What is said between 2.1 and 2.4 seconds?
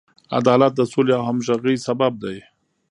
دی.